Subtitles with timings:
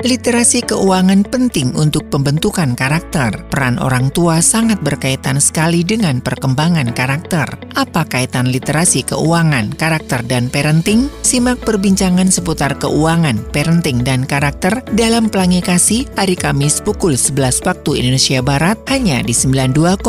[0.00, 3.44] Literasi keuangan penting untuk pembentukan karakter.
[3.52, 7.44] Peran orang tua sangat berkaitan sekali dengan perkembangan karakter.
[7.76, 11.12] Apa kaitan literasi keuangan, karakter, dan parenting?
[11.20, 18.00] Simak perbincangan seputar keuangan, parenting, dan karakter dalam Pelangi Kasih hari Kamis pukul 11 waktu
[18.00, 20.00] Indonesia Barat hanya di 92,5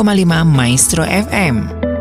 [0.48, 1.91] Maestro FM.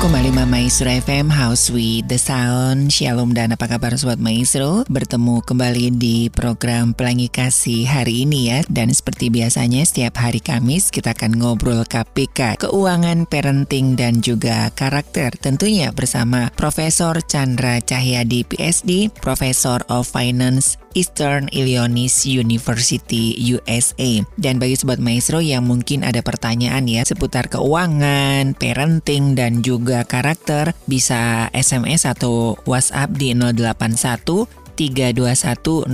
[0.00, 2.88] 92,5 Maestro FM House with the Sound.
[2.88, 4.80] Shalom dan apa kabar Sobat Maestro?
[4.88, 8.64] Bertemu kembali di program Pelangi Kasih hari ini ya.
[8.72, 15.36] Dan seperti biasanya setiap hari Kamis kita akan ngobrol KPK Keuangan, parenting dan juga karakter.
[15.36, 24.24] Tentunya bersama Profesor Chandra Cahyadi PSD Profesor of Finance Eastern Illinois University USA.
[24.40, 30.72] Dan bagi sobat maestro yang mungkin ada pertanyaan ya seputar keuangan, parenting dan juga karakter,
[30.90, 34.48] bisa SMS atau WhatsApp di 081
[34.80, 35.92] 321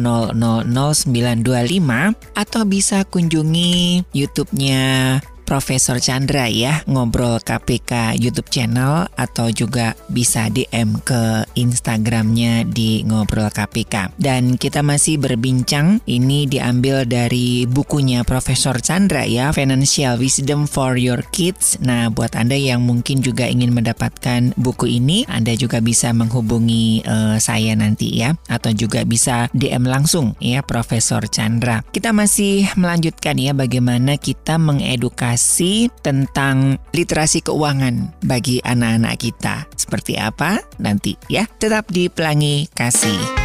[2.39, 10.99] atau bisa kunjungi YouTube-nya Profesor Chandra ya ngobrol KPK YouTube channel atau juga bisa DM
[11.07, 14.19] ke Instagramnya di ngobrol KPK.
[14.19, 21.23] Dan kita masih berbincang ini diambil dari bukunya Profesor Chandra ya Financial Wisdom for Your
[21.31, 21.79] Kids.
[21.79, 27.39] Nah buat anda yang mungkin juga ingin mendapatkan buku ini, anda juga bisa menghubungi uh,
[27.39, 31.87] saya nanti ya atau juga bisa DM langsung ya Profesor Chandra.
[31.95, 39.69] Kita masih melanjutkan ya bagaimana kita mengedukasi edukasi tentang literasi keuangan bagi anak-anak kita.
[39.77, 40.65] Seperti apa?
[40.81, 43.45] Nanti ya, tetap di Pelangi Kasih.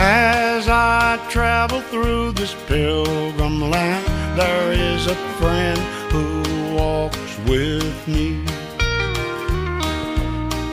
[0.00, 5.78] As I travel through this pilgrim land, there is a friend
[6.08, 6.24] who
[6.72, 8.51] walks with me.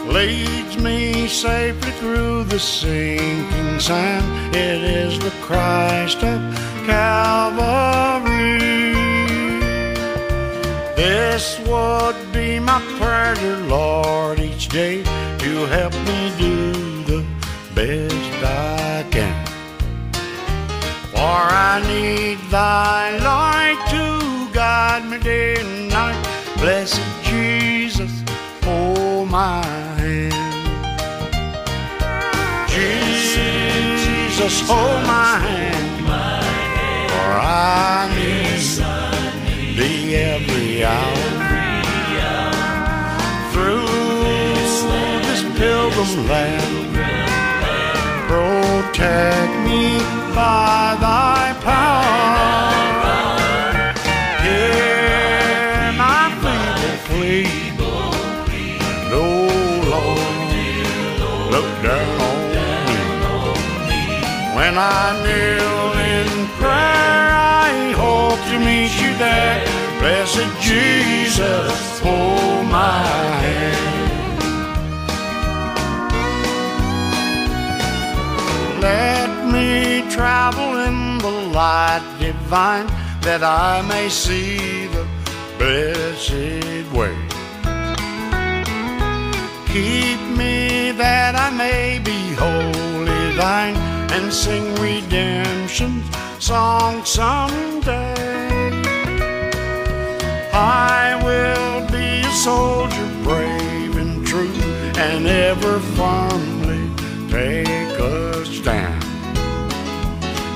[0.09, 4.55] Leads me safely through the sinking sand.
[4.55, 6.39] It is the Christ of
[6.85, 8.49] Calvary.
[10.95, 17.25] This would be my prayer, dear Lord, each day to help me do the
[17.75, 19.45] best I can.
[21.11, 26.19] For I need thy light to guide me day and night.
[26.57, 28.11] Blessed Jesus,
[28.63, 29.88] oh my
[34.39, 36.05] Jesus, hold my hand,
[37.09, 41.27] for I need thee every hour.
[43.51, 43.85] Through
[45.27, 46.95] this pilgrim land,
[48.29, 49.99] protect me
[50.33, 52.38] by thy power.
[64.81, 67.27] I kneel in prayer,
[67.67, 69.59] I hope to meet you there.
[69.99, 73.03] Blessed Jesus, hold my
[73.43, 73.99] hand.
[78.81, 82.87] Let me travel in the light divine
[83.27, 85.05] that I may see the
[85.57, 87.17] blessed way.
[89.67, 93.88] Keep me that I may be wholly thine
[94.19, 96.05] and sing redemption's
[96.39, 98.13] song someday.
[100.51, 104.51] I will be a soldier brave and true
[104.97, 106.83] and ever firmly
[107.29, 107.67] take
[107.99, 109.03] a stand.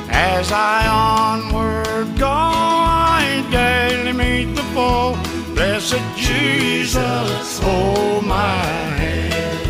[0.10, 5.16] As I onward go, I daily meet the foe.
[5.56, 8.58] Blessed Jesus, hold my
[9.00, 9.63] hand.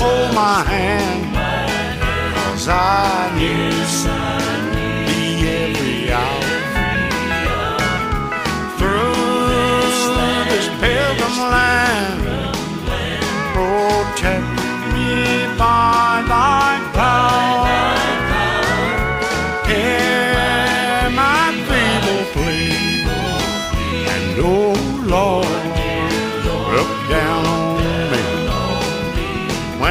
[0.00, 1.22] Hold my hand,
[2.34, 3.84] cause I need
[5.06, 6.48] thee every hour.
[8.78, 9.14] Through
[10.50, 12.20] this pilgrim land,
[13.54, 14.48] protect
[14.94, 15.12] me
[15.58, 16.68] by thy
[17.00, 17.78] power.
[19.68, 23.04] Hear my feeble plea,
[24.14, 24.74] and oh
[25.14, 25.59] Lord,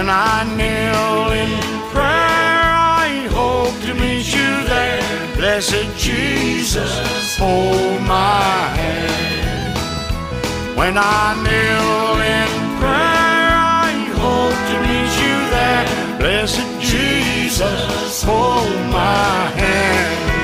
[0.10, 1.52] When I kneel in
[1.92, 2.66] prayer,
[3.06, 5.36] I hope to meet you there.
[5.38, 9.78] Blessed Jesus, hold my hand.
[10.76, 12.50] When I kneel in
[12.82, 13.54] prayer,
[13.86, 15.86] I hope to meet you there.
[16.18, 20.39] Blessed Jesus, hold my hand.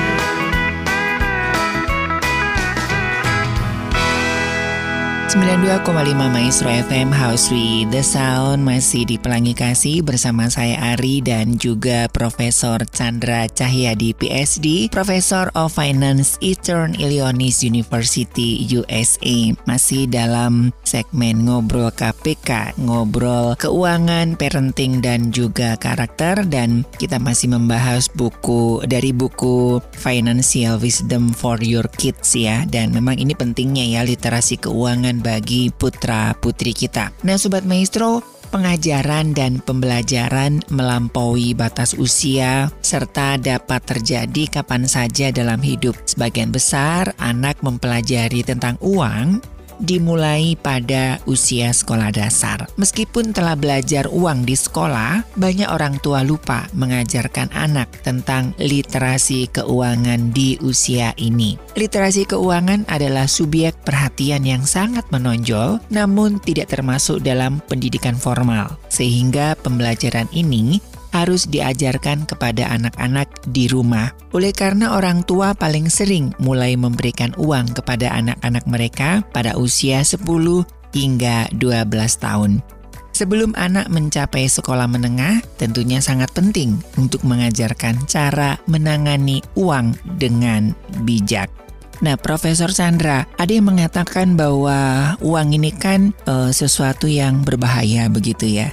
[5.36, 8.64] 92,5 Maestro FM House with the Sound.
[8.64, 15.76] Masih di Pelangi Kasih bersama saya Ari dan juga Profesor Chandra Cahyadi PhD, Professor of
[15.76, 19.52] Finance Eastern Illinois University USA.
[19.68, 26.48] Masih dalam segmen ngobrol KPK, ngobrol keuangan, parenting dan juga karakter.
[26.48, 32.64] Dan kita masih membahas buku dari buku Financial Wisdom for Your Kids ya.
[32.64, 37.10] Dan memang ini pentingnya ya literasi keuangan bagi putra-putri kita.
[37.26, 38.22] Nah Sobat Maestro,
[38.54, 45.98] pengajaran dan pembelajaran melampaui batas usia serta dapat terjadi kapan saja dalam hidup.
[46.06, 52.66] Sebagian besar anak mempelajari tentang uang dimulai pada usia sekolah dasar.
[52.76, 60.32] Meskipun telah belajar uang di sekolah, banyak orang tua lupa mengajarkan anak tentang literasi keuangan
[60.32, 61.58] di usia ini.
[61.76, 69.54] Literasi keuangan adalah subjek perhatian yang sangat menonjol, namun tidak termasuk dalam pendidikan formal, sehingga
[69.60, 70.80] pembelajaran ini
[71.22, 74.12] harus diajarkan kepada anak-anak di rumah.
[74.36, 80.20] Oleh karena orang tua paling sering mulai memberikan uang kepada anak-anak mereka pada usia 10
[80.92, 81.88] hingga 12
[82.20, 82.60] tahun.
[83.16, 91.48] Sebelum anak mencapai sekolah menengah, tentunya sangat penting untuk mengajarkan cara menangani uang dengan bijak.
[92.04, 98.48] Nah, Profesor Sandra, ada yang mengatakan bahwa uang ini kan uh, sesuatu yang berbahaya begitu
[98.60, 98.72] ya.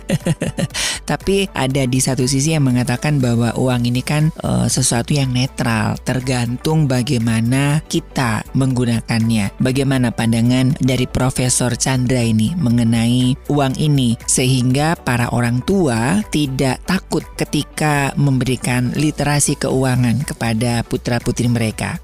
[1.10, 5.96] Tapi ada di satu sisi yang mengatakan bahwa uang ini kan uh, sesuatu yang netral,
[6.04, 9.56] tergantung bagaimana kita menggunakannya.
[9.60, 17.24] Bagaimana pandangan dari Profesor Chandra ini mengenai uang ini sehingga para orang tua tidak takut
[17.40, 22.03] ketika memberikan literasi keuangan kepada putra-putri mereka.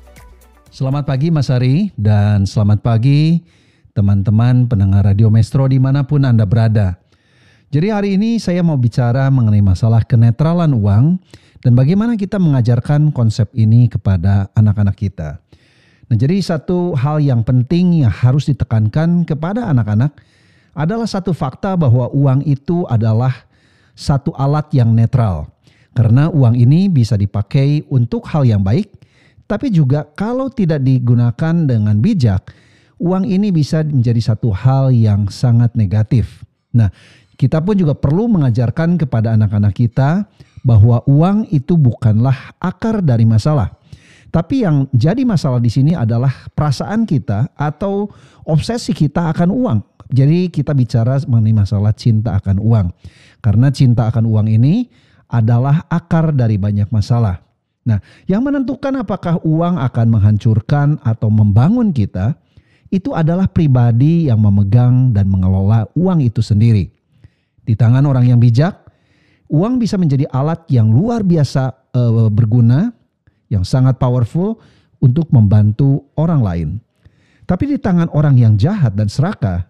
[0.79, 3.43] Selamat pagi Mas Ari dan selamat pagi
[3.91, 6.95] teman-teman pendengar Radio Mestro di mana pun Anda berada.
[7.67, 11.19] Jadi hari ini saya mau bicara mengenai masalah kenetralan uang
[11.59, 15.43] dan bagaimana kita mengajarkan konsep ini kepada anak-anak kita.
[16.07, 20.15] Nah jadi satu hal yang penting yang harus ditekankan kepada anak-anak
[20.79, 23.35] adalah satu fakta bahwa uang itu adalah
[23.99, 25.51] satu alat yang netral.
[25.91, 28.98] Karena uang ini bisa dipakai untuk hal yang baik
[29.49, 32.53] tapi juga kalau tidak digunakan dengan bijak,
[33.01, 36.45] uang ini bisa menjadi satu hal yang sangat negatif.
[36.69, 36.93] Nah,
[37.33, 40.29] kita pun juga perlu mengajarkan kepada anak-anak kita
[40.61, 43.73] bahwa uang itu bukanlah akar dari masalah.
[44.29, 48.05] Tapi yang jadi masalah di sini adalah perasaan kita atau
[48.45, 49.79] obsesi kita akan uang.
[50.13, 52.93] Jadi kita bicara mengenai masalah cinta akan uang.
[53.41, 54.85] Karena cinta akan uang ini
[55.25, 57.48] adalah akar dari banyak masalah.
[57.87, 62.35] Nah, yang menentukan apakah uang akan menghancurkan atau membangun kita
[62.89, 66.89] itu adalah pribadi yang memegang dan mengelola uang itu sendiri.
[67.63, 68.81] Di tangan orang yang bijak,
[69.47, 72.01] uang bisa menjadi alat yang luar biasa e,
[72.33, 72.89] berguna,
[73.53, 74.57] yang sangat powerful
[74.97, 76.69] untuk membantu orang lain.
[77.45, 79.69] Tapi di tangan orang yang jahat dan serakah,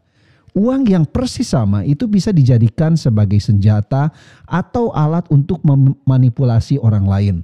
[0.56, 4.16] uang yang persis sama itu bisa dijadikan sebagai senjata
[4.48, 7.36] atau alat untuk memanipulasi orang lain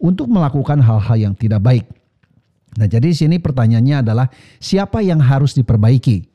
[0.00, 1.86] untuk melakukan hal-hal yang tidak baik.
[2.76, 4.26] Nah, jadi di sini pertanyaannya adalah
[4.60, 6.28] siapa yang harus diperbaiki?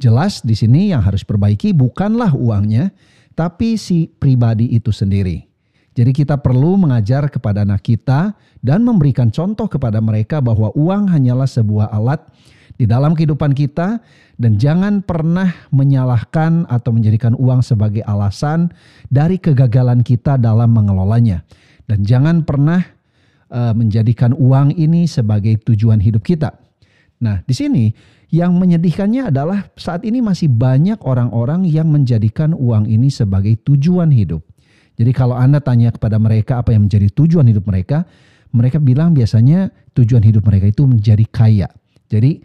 [0.00, 2.90] Jelas di sini yang harus perbaiki bukanlah uangnya,
[3.36, 5.44] tapi si pribadi itu sendiri.
[5.92, 8.32] Jadi kita perlu mengajar kepada anak kita
[8.64, 12.24] dan memberikan contoh kepada mereka bahwa uang hanyalah sebuah alat
[12.80, 14.00] di dalam kehidupan kita
[14.40, 18.72] dan jangan pernah menyalahkan atau menjadikan uang sebagai alasan
[19.12, 21.44] dari kegagalan kita dalam mengelolanya.
[21.84, 22.80] Dan jangan pernah
[23.52, 26.56] uh, menjadikan uang ini sebagai tujuan hidup kita.
[27.22, 27.84] Nah, di sini
[28.32, 34.40] yang menyedihkannya adalah saat ini masih banyak orang-orang yang menjadikan uang ini sebagai tujuan hidup.
[34.96, 38.08] Jadi kalau Anda tanya kepada mereka apa yang menjadi tujuan hidup mereka,
[38.52, 41.68] mereka bilang biasanya tujuan hidup mereka itu menjadi kaya.
[42.08, 42.40] Jadi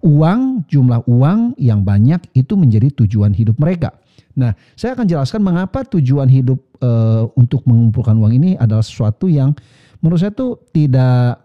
[0.00, 3.96] uang, jumlah uang yang banyak itu menjadi tujuan hidup mereka.
[4.36, 6.90] Nah, saya akan jelaskan mengapa tujuan hidup e,
[7.36, 9.52] untuk mengumpulkan uang ini adalah sesuatu yang
[10.00, 11.40] menurut saya tuh tidak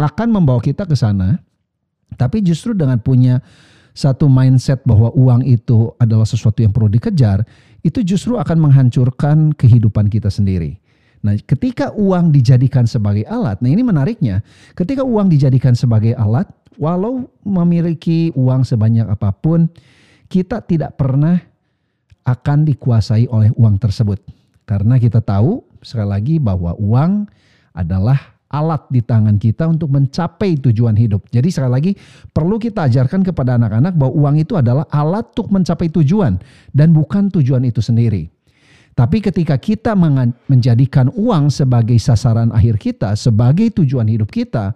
[0.00, 1.38] akan membawa kita ke sana,
[2.16, 3.38] tapi justru dengan punya
[3.92, 7.44] satu mindset bahwa uang itu adalah sesuatu yang perlu dikejar,
[7.84, 10.78] itu justru akan menghancurkan kehidupan kita sendiri.
[11.20, 14.40] Nah, ketika uang dijadikan sebagai alat, nah ini menariknya,
[14.72, 16.48] ketika uang dijadikan sebagai alat,
[16.80, 19.68] walau memiliki uang sebanyak apa pun,
[20.32, 21.36] kita tidak pernah
[22.24, 24.16] akan dikuasai oleh uang tersebut.
[24.64, 27.28] Karena kita tahu sekali lagi bahwa uang
[27.74, 31.22] adalah alat di tangan kita untuk mencapai tujuan hidup.
[31.30, 31.92] Jadi sekali lagi
[32.34, 36.34] perlu kita ajarkan kepada anak-anak bahwa uang itu adalah alat untuk mencapai tujuan
[36.74, 38.26] dan bukan tujuan itu sendiri.
[38.90, 39.94] Tapi ketika kita
[40.50, 44.74] menjadikan uang sebagai sasaran akhir kita, sebagai tujuan hidup kita,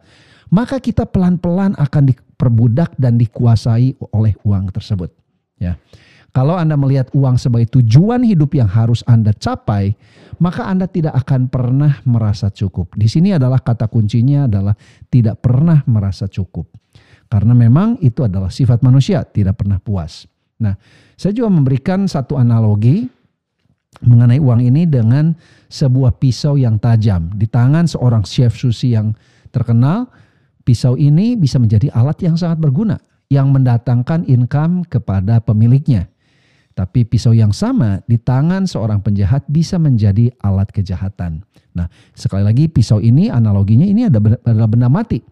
[0.55, 5.11] maka kita pelan-pelan akan diperbudak dan dikuasai oleh uang tersebut.
[5.59, 5.75] Ya.
[6.35, 9.95] Kalau Anda melihat uang sebagai tujuan hidup yang harus Anda capai,
[10.43, 12.99] maka Anda tidak akan pernah merasa cukup.
[12.99, 14.75] Di sini adalah kata kuncinya adalah
[15.07, 16.67] tidak pernah merasa cukup.
[17.31, 20.27] Karena memang itu adalah sifat manusia, tidak pernah puas.
[20.59, 20.75] Nah,
[21.15, 23.07] saya juga memberikan satu analogi
[24.03, 25.39] mengenai uang ini dengan
[25.71, 27.31] sebuah pisau yang tajam.
[27.31, 29.15] Di tangan seorang chef sushi yang
[29.55, 30.11] terkenal,
[30.67, 32.99] pisau ini bisa menjadi alat yang sangat berguna
[33.31, 36.11] yang mendatangkan income kepada pemiliknya.
[36.75, 41.47] Tapi pisau yang sama di tangan seorang penjahat bisa menjadi alat kejahatan.
[41.75, 41.87] Nah,
[42.19, 45.23] sekali lagi pisau ini analoginya ini adalah benda mati.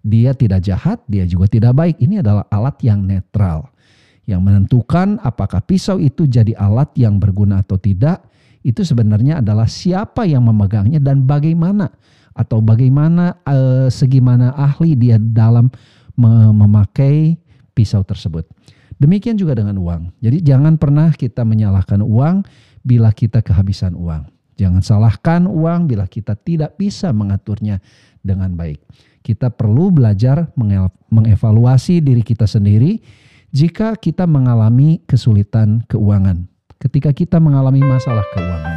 [0.00, 1.96] Dia tidak jahat, dia juga tidak baik.
[2.00, 3.72] Ini adalah alat yang netral.
[4.28, 8.20] Yang menentukan apakah pisau itu jadi alat yang berguna atau tidak,
[8.60, 11.88] itu sebenarnya adalah siapa yang memegangnya dan bagaimana
[12.36, 15.72] atau bagaimana eh, segimana ahli dia dalam
[16.20, 17.40] memakai
[17.72, 18.44] pisau tersebut.
[19.00, 20.12] Demikian juga dengan uang.
[20.20, 22.44] Jadi jangan pernah kita menyalahkan uang
[22.84, 24.28] bila kita kehabisan uang.
[24.60, 27.80] Jangan salahkan uang bila kita tidak bisa mengaturnya
[28.20, 28.84] dengan baik.
[29.24, 30.52] Kita perlu belajar
[31.08, 33.00] mengevaluasi diri kita sendiri
[33.48, 36.44] jika kita mengalami kesulitan keuangan.
[36.76, 38.76] Ketika kita mengalami masalah keuangan.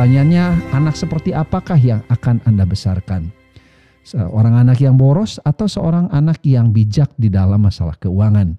[0.00, 3.28] Pertanyaannya, anak seperti apakah yang akan Anda besarkan?
[4.00, 8.56] Seorang anak yang boros atau seorang anak yang bijak di dalam masalah keuangan?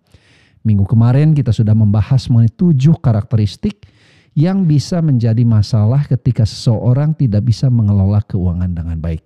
[0.61, 3.89] Minggu kemarin kita sudah membahas mengenai tujuh karakteristik
[4.38, 9.25] yang bisa menjadi masalah ketika seseorang tidak bisa mengelola keuangan dengan baik.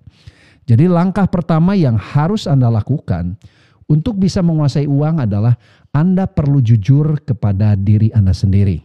[0.65, 3.37] Jadi langkah pertama yang harus Anda lakukan
[3.85, 5.53] untuk bisa menguasai uang adalah
[5.93, 8.81] Anda perlu jujur kepada diri Anda sendiri.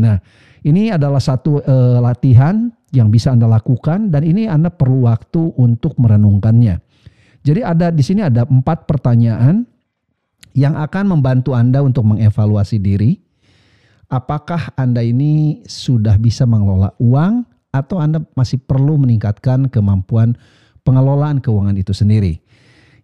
[0.00, 0.18] Nah,
[0.66, 5.94] ini adalah satu uh, latihan yang bisa Anda lakukan dan ini Anda perlu waktu untuk
[6.02, 6.82] merenungkannya.
[7.46, 9.64] Jadi ada di sini ada empat pertanyaan
[10.52, 13.22] yang akan membantu Anda untuk mengevaluasi diri.
[14.10, 20.34] Apakah Anda ini sudah bisa mengelola uang atau Anda masih perlu meningkatkan kemampuan
[20.90, 22.42] pengelolaan keuangan itu sendiri?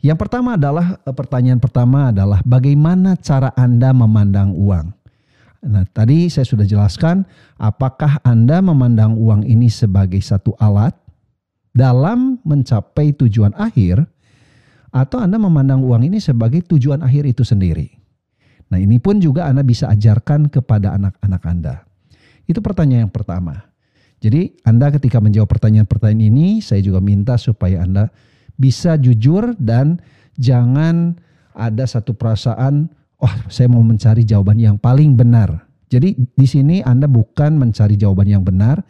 [0.02, 4.90] Yang pertama adalah eh, pertanyaan pertama adalah bagaimana cara Anda memandang uang?
[5.66, 7.26] Nah, tadi saya sudah jelaskan
[7.59, 10.95] apakah Anda memandang uang ini sebagai satu alat
[11.75, 14.07] dalam mencapai tujuan akhir
[14.95, 17.93] atau Anda memandang uang ini sebagai tujuan akhir itu sendiri.
[18.73, 21.75] Nah ini pun juga Anda bisa ajarkan kepada anak-anak Anda.
[22.47, 23.65] Itu pertanyaan yang pertama.
[24.26, 28.10] Jadi Anda ketika menjawab pertanyaan-pertanyaan ini, saya juga minta supaya Anda
[28.58, 30.02] bisa jujur dan
[30.34, 31.15] jangan
[31.54, 32.91] ada satu perasaan,
[33.23, 35.71] oh saya mau mencari jawaban yang paling benar.
[35.86, 38.82] Jadi di sini Anda bukan mencari jawaban yang benar,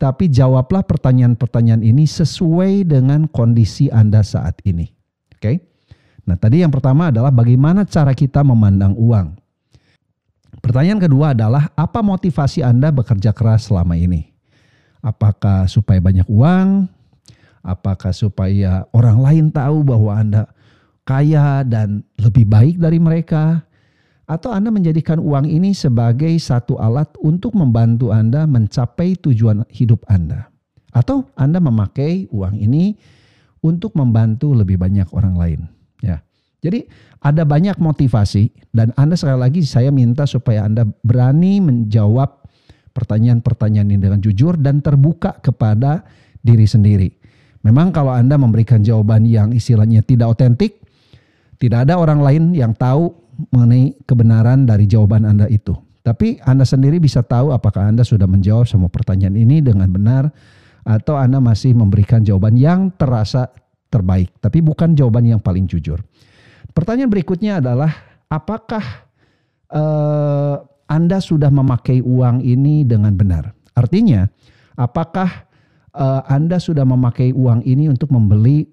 [0.00, 4.88] tapi jawablah pertanyaan-pertanyaan ini sesuai dengan kondisi Anda saat ini.
[5.36, 5.68] Oke.
[6.24, 9.36] Nah, tadi yang pertama adalah bagaimana cara kita memandang uang.
[10.64, 14.31] Pertanyaan kedua adalah apa motivasi Anda bekerja keras selama ini?
[15.02, 16.86] Apakah supaya banyak uang?
[17.62, 20.42] Apakah supaya orang lain tahu bahwa Anda
[21.02, 23.66] kaya dan lebih baik dari mereka?
[24.30, 30.46] Atau Anda menjadikan uang ini sebagai satu alat untuk membantu Anda mencapai tujuan hidup Anda?
[30.94, 32.94] Atau Anda memakai uang ini
[33.62, 35.60] untuk membantu lebih banyak orang lain.
[36.02, 36.22] Ya.
[36.62, 36.86] Jadi
[37.22, 42.41] ada banyak motivasi dan Anda sekali lagi saya minta supaya Anda berani menjawab
[42.92, 46.04] pertanyaan-pertanyaan ini dengan jujur dan terbuka kepada
[46.44, 47.08] diri sendiri.
[47.62, 50.82] Memang kalau Anda memberikan jawaban yang istilahnya tidak otentik,
[51.62, 53.14] tidak ada orang lain yang tahu
[53.54, 55.72] mengenai kebenaran dari jawaban Anda itu.
[56.02, 60.34] Tapi Anda sendiri bisa tahu apakah Anda sudah menjawab semua pertanyaan ini dengan benar
[60.82, 63.46] atau Anda masih memberikan jawaban yang terasa
[63.86, 66.02] terbaik, tapi bukan jawaban yang paling jujur.
[66.74, 67.92] Pertanyaan berikutnya adalah
[68.26, 68.82] apakah
[69.70, 70.56] uh,
[70.92, 73.56] Anda sudah memakai uang ini dengan benar?
[73.72, 74.28] Artinya,
[74.76, 75.48] apakah
[75.96, 78.68] uh, Anda sudah memakai uang ini untuk membeli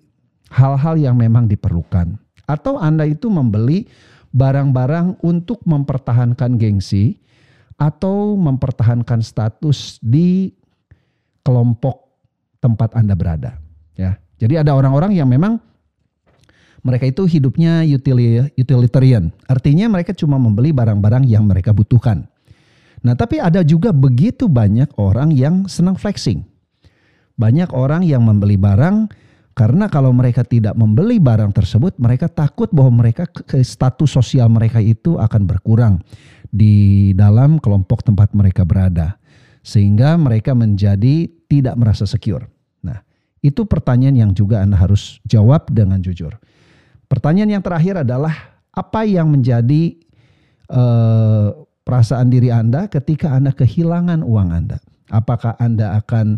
[0.52, 3.88] hal-hal yang memang diperlukan atau Anda itu membeli
[4.36, 7.24] barang-barang untuk mempertahankan gengsi
[7.80, 10.52] atau mempertahankan status di
[11.48, 12.12] kelompok
[12.60, 13.56] tempat Anda berada,
[13.96, 14.20] ya.
[14.36, 15.64] Jadi ada orang-orang yang memang
[16.84, 17.84] mereka itu hidupnya
[18.56, 19.32] utilitarian.
[19.46, 22.28] Artinya mereka cuma membeli barang-barang yang mereka butuhkan.
[23.00, 26.44] Nah, tapi ada juga begitu banyak orang yang senang flexing.
[27.40, 29.08] Banyak orang yang membeli barang
[29.56, 34.80] karena kalau mereka tidak membeli barang tersebut, mereka takut bahwa mereka ke status sosial mereka
[34.80, 36.00] itu akan berkurang
[36.48, 39.20] di dalam kelompok tempat mereka berada
[39.60, 42.48] sehingga mereka menjadi tidak merasa secure.
[42.82, 43.04] Nah,
[43.44, 46.40] itu pertanyaan yang juga Anda harus jawab dengan jujur.
[47.10, 49.98] Pertanyaan yang terakhir adalah apa yang menjadi
[50.70, 54.78] uh, perasaan diri Anda ketika Anda kehilangan uang Anda?
[55.10, 56.38] Apakah Anda akan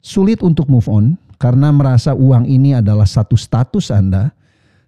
[0.00, 4.32] sulit untuk move on karena merasa uang ini adalah satu status Anda,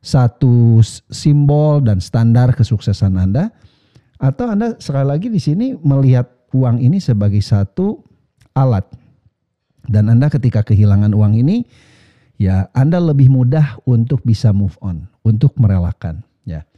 [0.01, 0.81] satu
[1.13, 3.53] simbol dan standar kesuksesan Anda?
[4.17, 6.25] Atau Anda sekali lagi di sini melihat
[6.57, 8.01] uang ini sebagai satu
[8.57, 8.89] alat.
[9.85, 11.69] Dan Anda ketika kehilangan uang ini,
[12.45, 16.21] ya Anda lebih mudah untuk bisa move on, untuk merelakan.
[16.45, 16.69] Ya.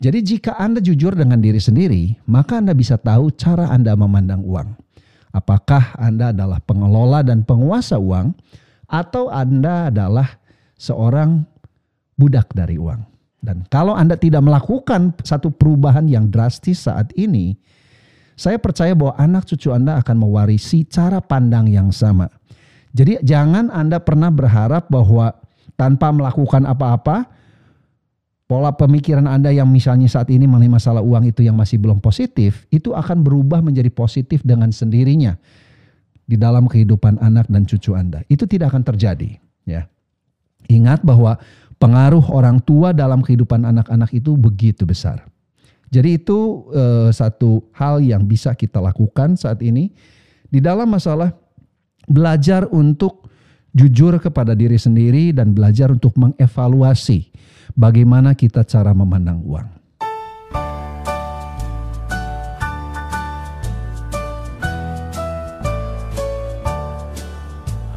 [0.00, 4.72] Jadi jika Anda jujur dengan diri sendiri, maka Anda bisa tahu cara Anda memandang uang.
[5.34, 8.32] Apakah Anda adalah pengelola dan penguasa uang,
[8.88, 10.40] atau Anda adalah
[10.80, 11.44] seorang
[12.14, 13.00] budak dari uang.
[13.44, 17.60] Dan kalau Anda tidak melakukan satu perubahan yang drastis saat ini,
[18.34, 22.26] saya percaya bahwa anak cucu Anda akan mewarisi cara pandang yang sama.
[22.94, 25.34] Jadi jangan Anda pernah berharap bahwa
[25.74, 27.26] tanpa melakukan apa-apa,
[28.46, 32.70] pola pemikiran Anda yang misalnya saat ini mengenai masalah uang itu yang masih belum positif,
[32.70, 35.34] itu akan berubah menjadi positif dengan sendirinya
[36.24, 38.22] di dalam kehidupan anak dan cucu Anda.
[38.30, 39.90] Itu tidak akan terjadi, ya.
[40.70, 41.36] Ingat bahwa
[41.82, 45.26] pengaruh orang tua dalam kehidupan anak-anak itu begitu besar.
[45.92, 49.92] Jadi itu eh, satu hal yang bisa kita lakukan saat ini
[50.48, 51.34] di dalam masalah
[52.08, 53.28] belajar untuk
[53.74, 57.34] jujur kepada diri sendiri dan belajar untuk mengevaluasi
[57.74, 59.68] bagaimana kita cara memandang uang.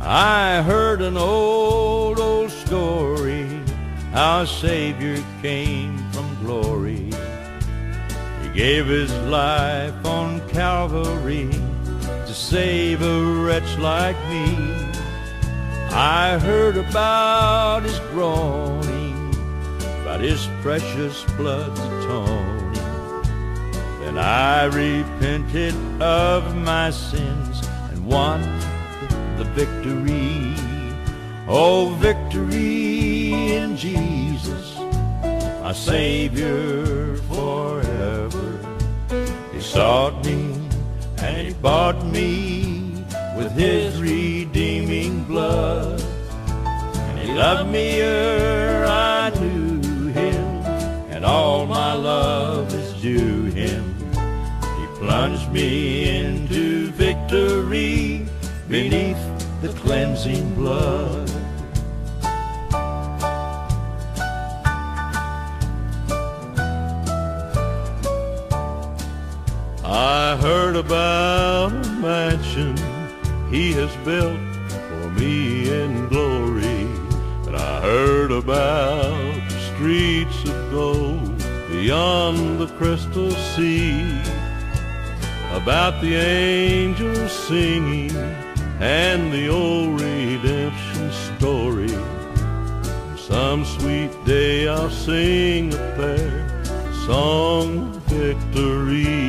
[0.08, 3.46] I heard an old, old story
[4.16, 7.12] how a Savior came from glory.
[8.42, 11.52] He gave his life on Calvary
[12.38, 14.56] save a wretch like me.
[15.90, 19.34] I heard about his groaning,
[20.02, 22.74] about his precious blood's atoning.
[24.02, 28.42] Then I repented of my sins and won
[29.38, 30.54] the victory.
[31.48, 34.76] Oh, victory in Jesus,
[35.64, 38.60] my Savior forever.
[39.52, 40.47] He sought me
[41.20, 42.94] and He bought me
[43.36, 46.02] with His redeeming blood.
[46.66, 50.46] And He loved me ere I knew Him,
[51.12, 53.96] and all my love is due Him.
[54.80, 58.26] He plunged me into victory
[58.68, 59.18] beneath
[59.62, 61.37] the cleansing blood.
[70.00, 72.78] I heard about a mansion
[73.50, 76.86] he has built for me in glory.
[77.48, 79.42] And I heard about
[79.74, 81.36] streets of gold
[81.68, 84.22] beyond the crystal sea.
[85.54, 88.16] About the angels singing
[88.80, 91.98] and the old redemption story.
[93.18, 96.64] Some sweet day I'll sing a prayer,
[97.08, 99.27] song of victory.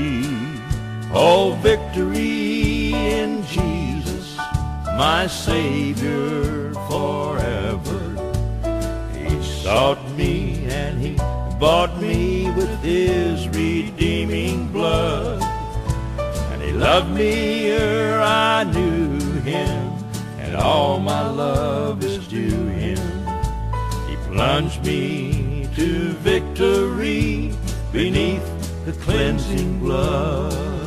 [1.11, 8.01] Oh, victory in Jesus, my Savior forever.
[9.15, 11.17] He sought me and he
[11.59, 15.43] bought me with his redeeming blood.
[16.53, 19.93] And he loved me ere I knew him,
[20.39, 22.99] and all my love is due him.
[24.09, 27.55] He plunged me to victory
[27.93, 28.45] beneath
[28.85, 30.78] the cleansing blood.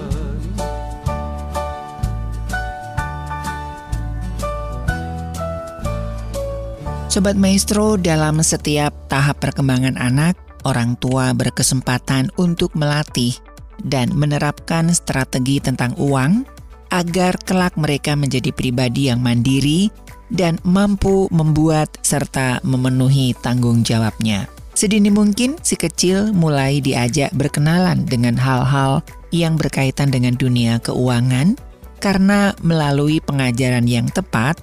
[7.12, 13.36] Sobat Maestro, dalam setiap tahap perkembangan anak, orang tua berkesempatan untuk melatih
[13.84, 16.48] dan menerapkan strategi tentang uang
[16.88, 19.92] agar kelak mereka menjadi pribadi yang mandiri
[20.32, 24.48] dan mampu membuat serta memenuhi tanggung jawabnya.
[24.72, 29.04] Sedini mungkin si kecil mulai diajak berkenalan dengan hal-hal
[29.36, 31.60] yang berkaitan dengan dunia keuangan
[32.00, 34.56] karena melalui pengajaran yang tepat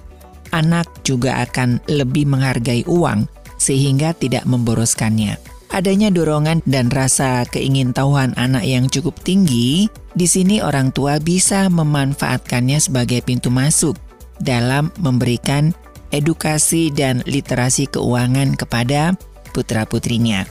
[0.51, 3.25] anak juga akan lebih menghargai uang
[3.59, 5.37] sehingga tidak memboroskannya.
[5.69, 9.85] Adanya dorongan dan rasa keingintahuan anak yang cukup tinggi,
[10.17, 13.93] di sini orang tua bisa memanfaatkannya sebagai pintu masuk
[14.41, 15.69] dalam memberikan
[16.09, 19.13] edukasi dan literasi keuangan kepada
[19.53, 20.49] putra-putrinya.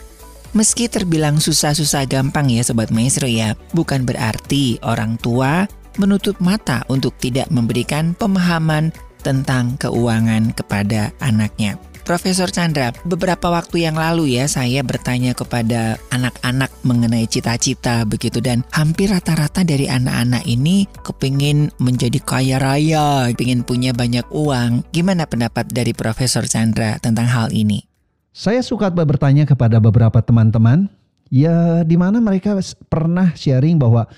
[0.54, 5.66] Meski terbilang susah-susah gampang ya Sobat Maestro ya, bukan berarti orang tua
[5.98, 11.78] menutup mata untuk tidak memberikan pemahaman tentang keuangan kepada anaknya.
[12.08, 18.64] Profesor Chandra, beberapa waktu yang lalu ya saya bertanya kepada anak-anak mengenai cita-cita begitu dan
[18.72, 24.88] hampir rata-rata dari anak-anak ini kepingin menjadi kaya raya, ingin punya banyak uang.
[24.88, 27.84] Gimana pendapat dari Profesor Chandra tentang hal ini?
[28.32, 30.88] Saya suka bertanya kepada beberapa teman-teman,
[31.28, 32.56] ya di mana mereka
[32.88, 34.08] pernah sharing bahwa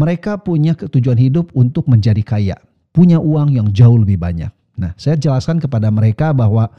[0.00, 2.56] mereka punya tujuan hidup untuk menjadi kaya,
[2.94, 4.54] punya uang yang jauh lebih banyak.
[4.78, 6.70] Nah, saya jelaskan kepada mereka bahwa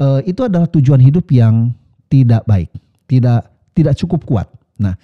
[0.00, 1.76] eh, itu adalah tujuan hidup yang
[2.08, 2.72] tidak baik,
[3.04, 4.48] tidak tidak cukup kuat.
[4.80, 4.96] Nah,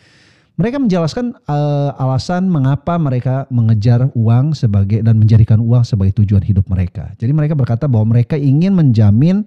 [0.56, 6.64] mereka menjelaskan eh, alasan mengapa mereka mengejar uang sebagai dan menjadikan uang sebagai tujuan hidup
[6.72, 7.12] mereka.
[7.20, 9.44] Jadi mereka berkata bahwa mereka ingin menjamin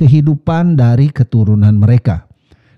[0.00, 2.24] kehidupan dari keturunan mereka.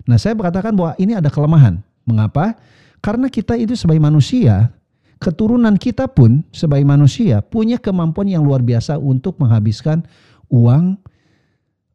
[0.03, 1.79] Nah, saya berkatakan bahwa ini ada kelemahan.
[2.03, 2.57] Mengapa?
[2.97, 4.73] Karena kita itu sebagai manusia,
[5.21, 10.01] keturunan kita pun sebagai manusia punya kemampuan yang luar biasa untuk menghabiskan
[10.49, 10.97] uang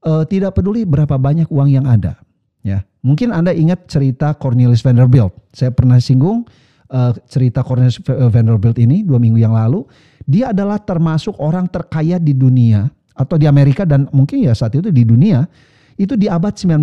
[0.06, 2.22] eh, tidak peduli berapa banyak uang yang ada.
[2.62, 5.30] Ya, Mungkin Anda ingat cerita Cornelius Vanderbilt.
[5.54, 6.42] Saya pernah singgung
[6.90, 9.86] eh, cerita Cornelius eh, Vanderbilt ini dua minggu yang lalu.
[10.26, 14.90] Dia adalah termasuk orang terkaya di dunia atau di Amerika dan mungkin ya saat itu
[14.90, 15.46] di dunia
[15.94, 16.82] itu di abad 19.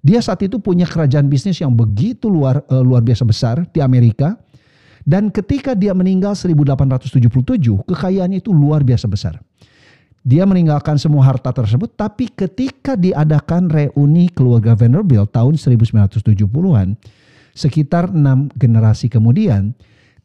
[0.00, 4.32] Dia saat itu punya kerajaan bisnis yang begitu luar eh, luar biasa besar di Amerika.
[5.04, 9.38] Dan ketika dia meninggal 1877, kekayaannya itu luar biasa besar.
[10.26, 16.98] Dia meninggalkan semua harta tersebut, tapi ketika diadakan reuni keluarga Vanderbilt tahun 1970-an,
[17.54, 19.72] sekitar enam generasi kemudian,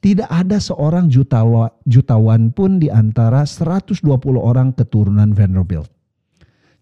[0.04, 4.04] tidak ada seorang jutawa, jutawan pun di antara 120
[4.36, 5.88] orang keturunan Vanderbilt.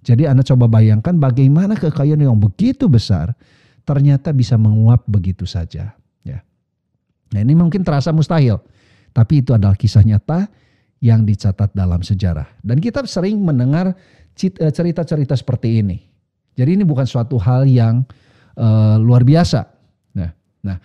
[0.02, 3.38] Jadi Anda coba bayangkan bagaimana kekayaan yang begitu besar
[3.86, 5.94] ternyata bisa menguap begitu saja.
[7.32, 8.60] Nah ini mungkin terasa mustahil,
[9.16, 10.52] tapi itu adalah kisah nyata
[11.02, 12.46] yang dicatat dalam sejarah.
[12.62, 13.96] Dan kita sering mendengar
[14.38, 15.98] eh, cerita-cerita seperti ini.
[16.54, 18.04] Jadi ini bukan suatu hal yang
[18.60, 19.64] eh, luar biasa.
[20.20, 20.30] Nah,
[20.62, 20.78] nah,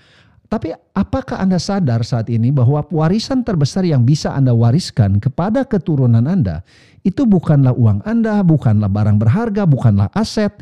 [0.46, 6.22] tapi apakah Anda sadar saat ini bahwa warisan terbesar yang bisa Anda wariskan kepada keturunan
[6.22, 6.62] Anda
[7.02, 10.54] itu bukanlah uang Anda, bukanlah barang berharga, bukanlah aset,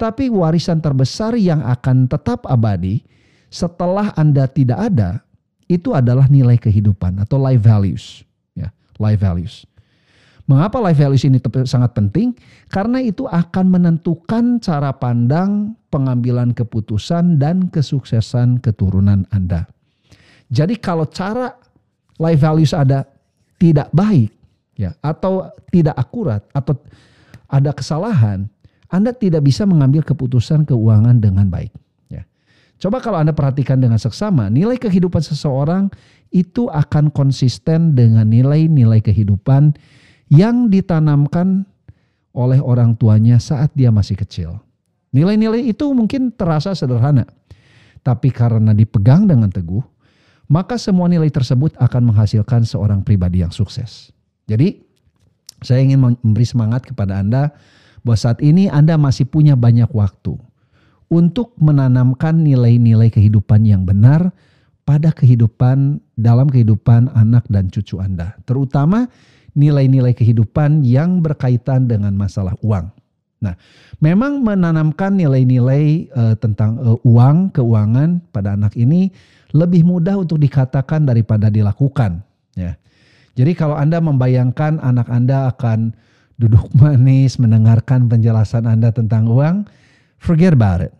[0.00, 3.04] tapi warisan terbesar yang akan tetap abadi
[3.52, 5.25] setelah Anda tidak ada
[5.66, 8.22] itu adalah nilai kehidupan atau life values,
[8.54, 8.70] ya,
[9.02, 9.66] life values.
[10.46, 12.30] Mengapa life values ini sangat penting?
[12.70, 19.66] Karena itu akan menentukan cara pandang, pengambilan keputusan dan kesuksesan keturunan Anda.
[20.46, 21.50] Jadi kalau cara
[22.22, 23.02] life values ada
[23.58, 24.30] tidak baik
[24.78, 26.78] ya atau tidak akurat atau
[27.50, 28.46] ada kesalahan,
[28.86, 31.74] Anda tidak bisa mengambil keputusan keuangan dengan baik.
[32.76, 35.88] Coba kalau Anda perhatikan dengan seksama, nilai kehidupan seseorang
[36.28, 39.72] itu akan konsisten dengan nilai-nilai kehidupan
[40.28, 41.64] yang ditanamkan
[42.36, 44.60] oleh orang tuanya saat dia masih kecil.
[45.16, 47.24] Nilai-nilai itu mungkin terasa sederhana,
[48.04, 49.80] tapi karena dipegang dengan teguh,
[50.52, 54.12] maka semua nilai tersebut akan menghasilkan seorang pribadi yang sukses.
[54.44, 54.84] Jadi,
[55.64, 57.56] saya ingin memberi semangat kepada Anda
[58.04, 60.36] bahwa saat ini Anda masih punya banyak waktu
[61.06, 64.34] untuk menanamkan nilai-nilai kehidupan yang benar
[64.86, 69.10] pada kehidupan dalam kehidupan anak dan cucu Anda, terutama
[69.56, 72.92] nilai-nilai kehidupan yang berkaitan dengan masalah uang.
[73.40, 73.54] Nah,
[73.98, 79.10] memang menanamkan nilai-nilai eh, tentang eh, uang, keuangan pada anak ini
[79.54, 82.20] lebih mudah untuk dikatakan daripada dilakukan,
[82.58, 82.76] ya.
[83.36, 85.92] Jadi kalau Anda membayangkan anak Anda akan
[86.40, 89.68] duduk manis mendengarkan penjelasan Anda tentang uang,
[90.20, 90.92] forget about it.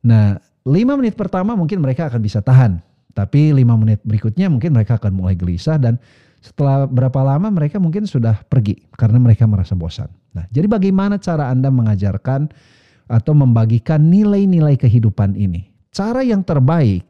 [0.00, 2.80] Nah, lima menit pertama mungkin mereka akan bisa tahan,
[3.12, 6.00] tapi lima menit berikutnya mungkin mereka akan mulai gelisah dan
[6.40, 10.08] setelah berapa lama mereka mungkin sudah pergi karena mereka merasa bosan.
[10.32, 12.48] Nah, jadi bagaimana cara Anda mengajarkan
[13.10, 15.68] atau membagikan nilai-nilai kehidupan ini?
[15.92, 17.04] Cara yang terbaik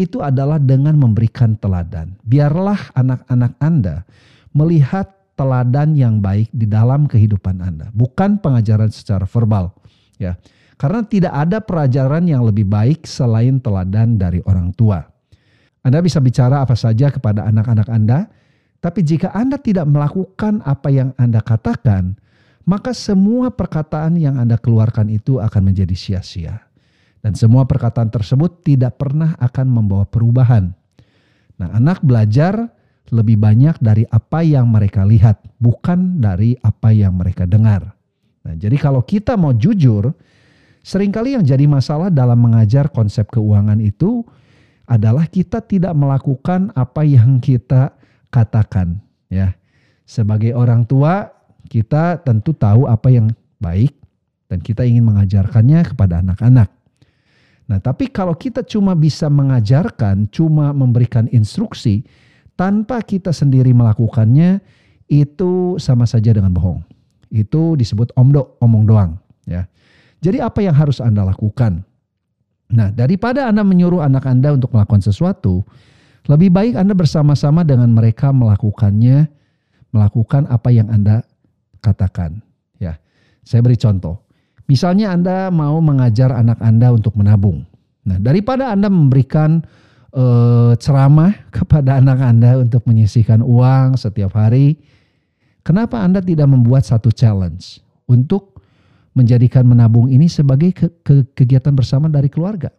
[0.00, 2.16] itu adalah dengan memberikan teladan.
[2.24, 4.08] Biarlah anak-anak Anda
[4.56, 9.72] melihat teladan yang baik di dalam kehidupan Anda, bukan pengajaran secara verbal,
[10.20, 10.36] ya.
[10.82, 14.98] Karena tidak ada pelajaran yang lebih baik selain teladan dari orang tua.
[15.86, 18.26] Anda bisa bicara apa saja kepada anak-anak Anda,
[18.82, 22.18] tapi jika Anda tidak melakukan apa yang Anda katakan,
[22.66, 26.66] maka semua perkataan yang Anda keluarkan itu akan menjadi sia-sia.
[27.22, 30.74] Dan semua perkataan tersebut tidak pernah akan membawa perubahan.
[31.62, 32.58] Nah, anak belajar
[33.14, 37.94] lebih banyak dari apa yang mereka lihat, bukan dari apa yang mereka dengar.
[38.42, 40.10] Nah, jadi kalau kita mau jujur,
[40.82, 44.26] sering kali yang jadi masalah dalam mengajar konsep keuangan itu
[44.86, 47.94] adalah kita tidak melakukan apa yang kita
[48.28, 48.98] katakan,
[49.30, 49.54] ya.
[50.02, 51.30] Sebagai orang tua,
[51.70, 53.94] kita tentu tahu apa yang baik
[54.50, 56.68] dan kita ingin mengajarkannya kepada anak-anak.
[57.70, 62.04] Nah, tapi kalau kita cuma bisa mengajarkan, cuma memberikan instruksi
[62.58, 64.60] tanpa kita sendiri melakukannya,
[65.08, 66.84] itu sama saja dengan bohong.
[67.32, 69.10] Itu disebut omdo, omong doang,
[69.48, 69.64] ya.
[70.22, 71.82] Jadi apa yang harus Anda lakukan?
[72.72, 75.66] Nah, daripada Anda menyuruh anak Anda untuk melakukan sesuatu,
[76.30, 79.26] lebih baik Anda bersama-sama dengan mereka melakukannya,
[79.90, 81.26] melakukan apa yang Anda
[81.82, 82.40] katakan,
[82.78, 82.96] ya.
[83.42, 84.22] Saya beri contoh.
[84.70, 87.66] Misalnya Anda mau mengajar anak Anda untuk menabung.
[88.06, 89.60] Nah, daripada Anda memberikan
[90.14, 94.78] eh, ceramah kepada anak Anda untuk menyisihkan uang setiap hari,
[95.66, 98.51] kenapa Anda tidak membuat satu challenge untuk
[99.12, 102.72] menjadikan menabung ini sebagai ke- ke- kegiatan bersama dari keluarga?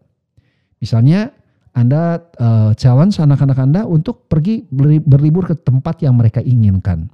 [0.81, 1.31] Misalnya
[1.73, 4.61] Anda eh, challenge anak-anak Anda untuk pergi
[5.01, 7.09] berlibur ke tempat yang mereka inginkan.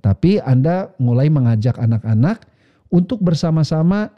[0.00, 2.42] Tapi Anda mulai mengajak anak-anak
[2.88, 4.10] untuk bersama-sama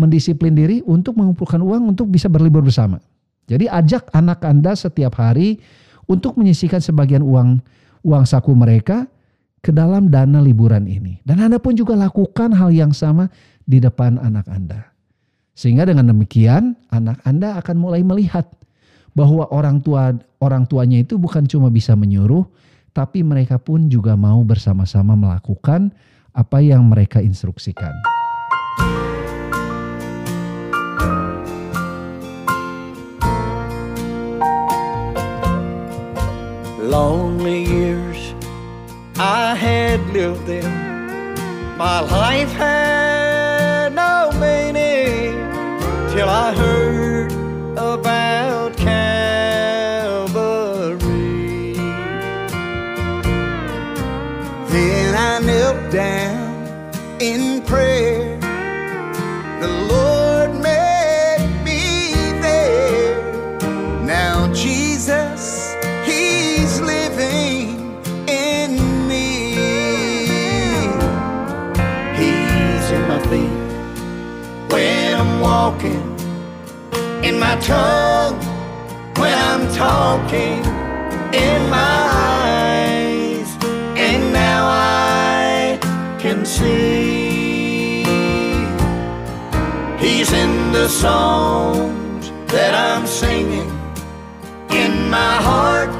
[0.00, 2.96] mendisiplin diri untuk mengumpulkan uang untuk bisa berlibur bersama.
[3.44, 5.60] Jadi ajak anak Anda setiap hari
[6.08, 7.60] untuk menyisihkan sebagian uang
[8.00, 9.04] uang saku mereka
[9.60, 11.20] ke dalam dana liburan ini.
[11.22, 13.28] Dan Anda pun juga lakukan hal yang sama
[13.70, 14.90] di depan anak Anda.
[15.54, 18.50] Sehingga dengan demikian anak Anda akan mulai melihat
[19.14, 20.10] bahwa orang tua
[20.42, 22.42] orang tuanya itu bukan cuma bisa menyuruh,
[22.90, 25.94] tapi mereka pun juga mau bersama-sama melakukan
[26.34, 27.94] apa yang mereka instruksikan.
[36.90, 38.34] lonely years
[39.14, 40.66] I had lived them.
[41.78, 43.09] My life had
[46.56, 47.32] Heard
[47.78, 48.96] about Calvary.
[54.68, 58.38] Then I knelt down in prayer.
[59.60, 59.99] The Lord
[77.70, 78.38] tongue
[79.20, 80.58] when I'm talking,
[81.46, 81.98] in my
[82.34, 83.48] eyes,
[84.06, 85.78] and now I
[86.18, 88.02] can see.
[90.04, 93.70] He's in the songs that I'm singing.
[94.82, 95.92] In my heart,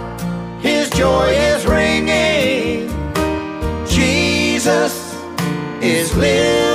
[0.61, 2.89] His joy is ringing.
[3.87, 4.95] Jesus
[5.81, 6.70] is living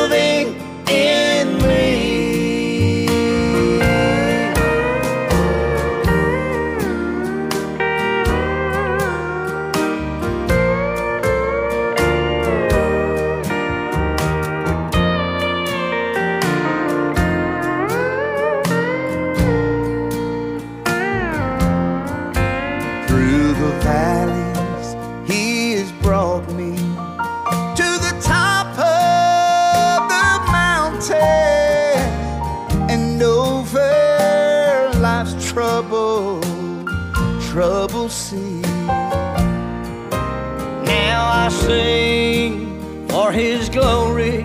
[43.76, 44.38] glory,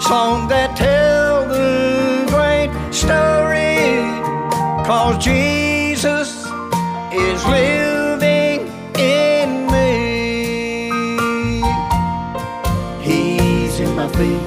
[0.00, 3.86] song that tell the great story,
[4.84, 6.30] cause Jesus
[7.12, 8.66] is living
[8.98, 11.62] in me.
[13.00, 14.42] He's in my feet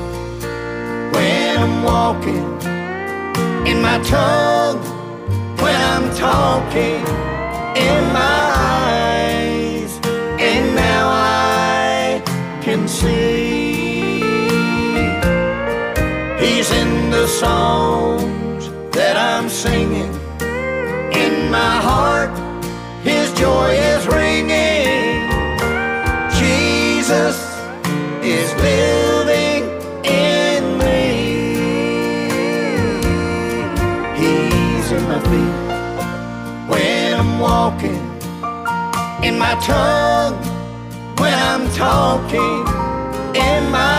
[1.15, 2.47] when I'm walking,
[3.65, 4.83] in my tongue
[5.61, 6.99] when I'm talking,
[7.77, 8.42] in my
[17.39, 20.13] songs that I'm singing
[21.23, 22.31] in my heart,
[23.03, 25.29] His joy is ringing.
[26.41, 27.37] Jesus
[28.21, 29.63] is living
[30.05, 31.01] in me.
[34.19, 35.55] He's in my feet
[36.71, 38.03] when I'm walking,
[39.27, 40.37] in my tongue
[41.19, 42.59] when I'm talking,
[43.35, 43.92] in my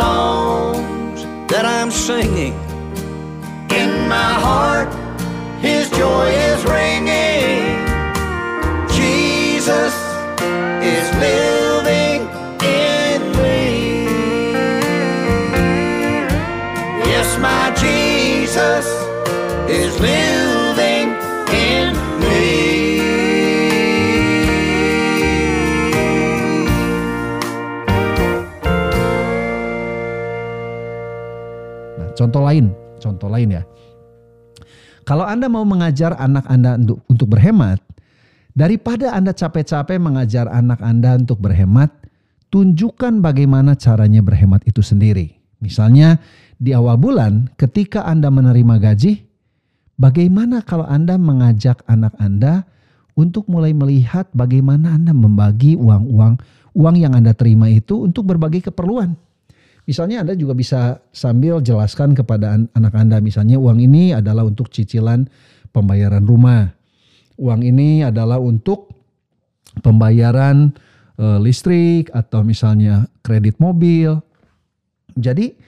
[0.00, 2.54] songs that I'm singing.
[3.80, 4.90] In my heart,
[5.60, 6.89] His joy is ringing.
[32.20, 32.68] Contoh lain,
[33.00, 33.62] contoh lain ya.
[35.08, 37.80] Kalau Anda mau mengajar anak Anda untuk, untuk berhemat,
[38.52, 41.88] daripada Anda capek-capek mengajar anak Anda untuk berhemat,
[42.52, 45.40] tunjukkan bagaimana caranya berhemat itu sendiri.
[45.64, 46.20] Misalnya
[46.60, 49.24] di awal bulan ketika Anda menerima gaji,
[49.96, 52.68] bagaimana kalau Anda mengajak anak Anda
[53.16, 59.18] untuk mulai melihat bagaimana Anda membagi uang-uang uang yang Anda terima itu untuk berbagai keperluan.
[59.90, 64.70] Misalnya Anda juga bisa sambil jelaskan kepada an- anak Anda misalnya uang ini adalah untuk
[64.70, 65.26] cicilan
[65.74, 66.70] pembayaran rumah.
[67.34, 68.86] Uang ini adalah untuk
[69.82, 70.70] pembayaran
[71.18, 74.14] eh, listrik atau misalnya kredit mobil.
[75.18, 75.58] Jadi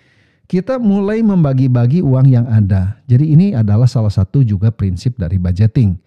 [0.46, 3.02] kita mulai membagi-bagi uang yang ada.
[3.10, 5.98] Jadi ini adalah salah satu juga prinsip dari budgeting.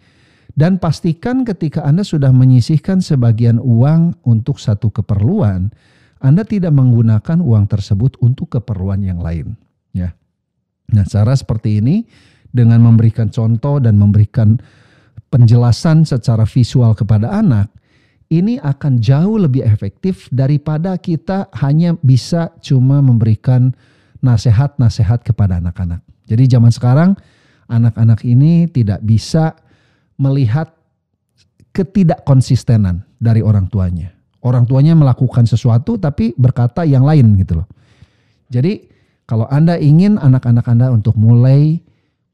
[0.56, 5.68] Dan pastikan ketika Anda sudah menyisihkan sebagian uang untuk satu keperluan,
[6.26, 9.54] Anda tidak menggunakan uang tersebut untuk keperluan yang lain,
[9.94, 10.10] ya.
[10.90, 12.02] Nah, cara seperti ini
[12.50, 14.58] dengan memberikan contoh dan memberikan
[15.30, 17.70] penjelasan secara visual kepada anak,
[18.34, 23.78] ini akan jauh lebih efektif daripada kita hanya bisa cuma memberikan
[24.26, 26.02] nasihat-nasihat kepada anak-anak.
[26.26, 27.14] Jadi zaman sekarang
[27.70, 29.54] anak-anak ini tidak bisa
[30.18, 30.74] melihat
[31.76, 34.15] ketidakkonsistenan dari orang tuanya.
[34.46, 37.68] Orang tuanya melakukan sesuatu tapi berkata yang lain gitu loh.
[38.54, 38.86] Jadi
[39.26, 41.82] kalau Anda ingin anak-anak Anda untuk mulai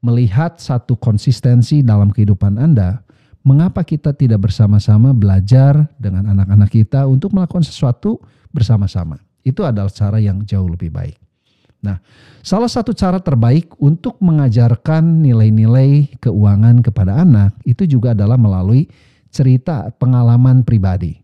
[0.04, 3.00] melihat satu konsistensi dalam kehidupan Anda,
[3.40, 8.20] mengapa kita tidak bersama-sama belajar dengan anak-anak kita untuk melakukan sesuatu
[8.52, 9.16] bersama-sama?
[9.40, 11.16] Itu adalah cara yang jauh lebih baik.
[11.82, 11.98] Nah,
[12.44, 18.86] salah satu cara terbaik untuk mengajarkan nilai-nilai keuangan kepada anak itu juga adalah melalui
[19.32, 21.21] cerita pengalaman pribadi.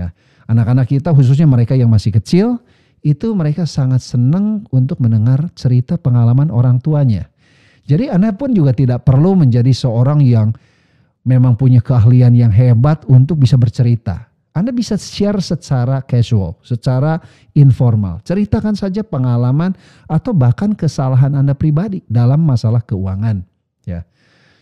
[0.00, 0.16] Ya,
[0.48, 2.56] anak-anak kita khususnya mereka yang masih kecil
[3.04, 7.28] itu mereka sangat senang untuk mendengar cerita pengalaman orang tuanya.
[7.84, 10.56] Jadi Anda pun juga tidak perlu menjadi seorang yang
[11.24, 14.28] memang punya keahlian yang hebat untuk bisa bercerita.
[14.50, 17.22] Anda bisa share secara casual, secara
[17.54, 18.18] informal.
[18.26, 19.76] Ceritakan saja pengalaman
[20.10, 23.46] atau bahkan kesalahan Anda pribadi dalam masalah keuangan.
[23.86, 24.04] Ya,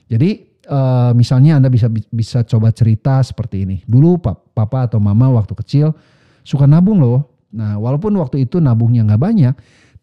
[0.08, 3.76] jadi eh, misalnya Anda bisa bisa coba cerita seperti ini.
[3.88, 5.96] Dulu pap- papa atau mama waktu kecil
[6.44, 7.28] suka nabung loh.
[7.48, 9.54] Nah, walaupun waktu itu nabungnya nggak banyak,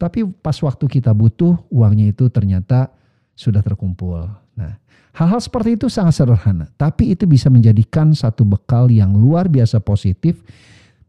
[0.02, 2.90] tapi pas waktu kita butuh uangnya itu ternyata
[3.38, 4.26] sudah terkumpul.
[4.58, 4.74] Nah,
[5.14, 10.42] hal-hal seperti itu sangat sederhana, tapi itu bisa menjadikan satu bekal yang luar biasa positif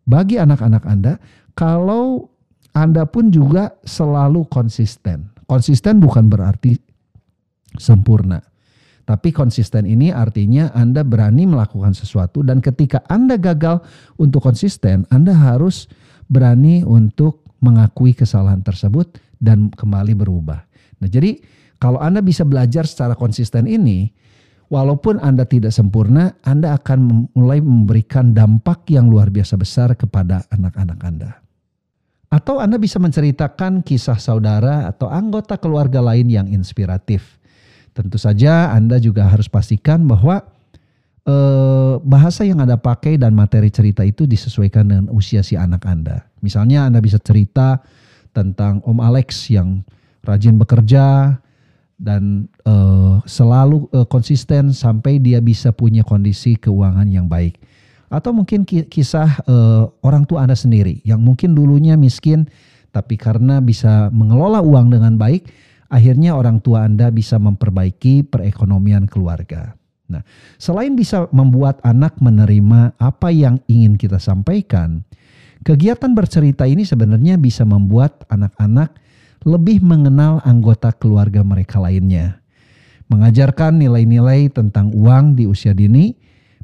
[0.04, 1.14] bagi anak-anak Anda
[1.57, 2.28] kalau
[2.76, 5.32] Anda pun juga selalu konsisten.
[5.48, 6.76] Konsisten bukan berarti
[7.80, 8.42] sempurna.
[9.07, 13.86] Tapi konsisten ini artinya Anda berani melakukan sesuatu dan ketika Anda gagal
[14.18, 15.86] untuk konsisten, Anda harus
[16.26, 20.59] berani untuk mengakui kesalahan tersebut dan kembali berubah.
[20.98, 21.38] Nah, jadi
[21.78, 24.11] kalau Anda bisa belajar secara konsisten ini,
[24.72, 30.98] walaupun Anda tidak sempurna, Anda akan mulai memberikan dampak yang luar biasa besar kepada anak-anak
[31.07, 31.30] Anda.
[32.26, 37.36] Atau Anda bisa menceritakan kisah saudara atau anggota keluarga lain yang inspiratif.
[37.97, 40.44] Tentu saja Anda juga harus pastikan bahwa
[41.24, 46.28] eh, bahasa yang Anda pakai dan materi cerita itu disesuaikan dengan usia si anak Anda.
[46.44, 47.80] Misalnya Anda bisa cerita
[48.36, 49.80] tentang Om Alex yang
[50.28, 51.40] rajin bekerja
[51.97, 57.57] dan eh, selalu eh, konsisten sampai dia bisa punya kondisi keuangan yang baik.
[58.12, 62.44] Atau mungkin ki- kisah eh, orang tua Anda sendiri yang mungkin dulunya miskin
[62.92, 65.49] tapi karena bisa mengelola uang dengan baik,
[65.91, 69.74] akhirnya orang tua Anda bisa memperbaiki perekonomian keluarga.
[70.07, 70.22] Nah,
[70.55, 75.03] selain bisa membuat anak menerima apa yang ingin kita sampaikan,
[75.66, 78.95] kegiatan bercerita ini sebenarnya bisa membuat anak-anak
[79.43, 82.39] lebih mengenal anggota keluarga mereka lainnya.
[83.07, 86.14] Mengajarkan nilai-nilai tentang uang di usia dini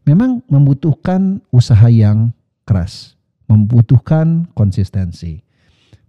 [0.03, 2.35] memang membutuhkan usaha yang
[2.67, 3.15] keras,
[3.47, 5.43] membutuhkan konsistensi.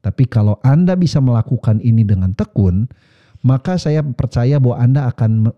[0.04, 2.92] Tapi kalau Anda bisa melakukan ini dengan tekun,
[3.40, 5.58] maka saya percaya bahwa Anda akan me-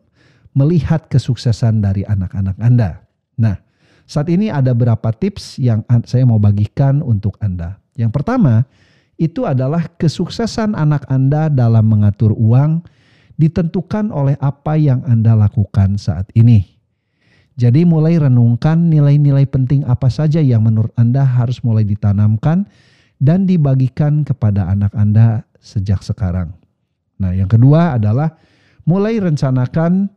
[0.54, 3.02] melihat kesuksesan dari anak-anak Anda.
[3.42, 3.58] Nah,
[4.06, 7.82] saat ini ada beberapa tips yang an- saya mau bagikan untuk Anda.
[7.98, 8.70] Yang pertama,
[9.18, 12.86] itu adalah kesuksesan anak Anda dalam mengatur uang
[13.42, 16.76] ditentukan oleh apa yang Anda lakukan saat ini.
[17.56, 22.68] Jadi mulai renungkan nilai-nilai penting apa saja yang menurut Anda harus mulai ditanamkan
[23.20, 26.54] dan dibagikan kepada anak Anda sejak sekarang.
[27.20, 28.36] Nah, yang kedua adalah
[28.84, 30.12] mulai rencanakan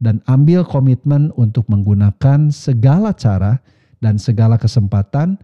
[0.00, 3.60] dan ambil komitmen untuk menggunakan segala cara
[4.00, 5.36] dan segala kesempatan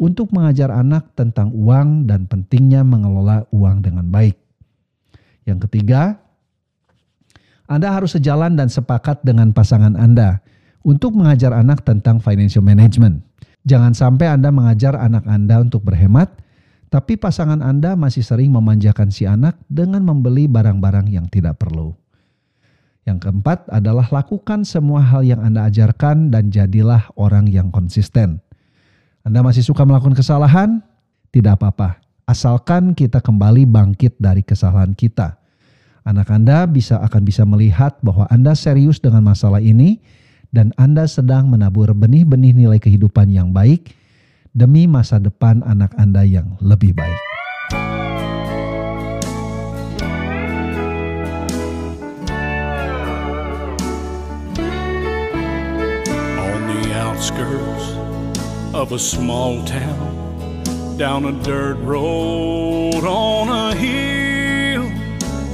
[0.00, 4.34] untuk mengajar anak tentang uang dan pentingnya mengelola uang dengan baik.
[5.44, 6.18] Yang ketiga,
[7.70, 10.42] Anda harus sejalan dan sepakat dengan pasangan Anda
[10.82, 13.22] untuk mengajar anak tentang financial management.
[13.68, 16.32] Jangan sampai Anda mengajar anak Anda untuk berhemat,
[16.90, 21.94] tapi pasangan Anda masih sering memanjakan si anak dengan membeli barang-barang yang tidak perlu.
[23.06, 28.42] Yang keempat adalah lakukan semua hal yang Anda ajarkan dan jadilah orang yang konsisten.
[29.22, 30.82] Anda masih suka melakukan kesalahan?
[31.30, 32.02] Tidak apa-apa.
[32.26, 35.38] Asalkan kita kembali bangkit dari kesalahan kita.
[36.02, 40.02] Anak Anda bisa akan bisa melihat bahwa Anda serius dengan masalah ini
[40.50, 43.94] dan Anda sedang menabur benih-benih nilai kehidupan yang baik
[44.50, 47.22] demi masa depan anak Anda yang lebih baik.
[56.42, 57.86] On the outskirts
[58.74, 60.10] of a small town,
[60.98, 64.90] down a dirt road on a hill,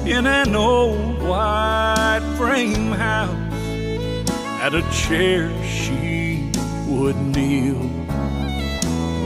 [0.09, 3.61] in an old white frame house,
[4.65, 6.49] at a chair she
[6.89, 8.06] would kneel.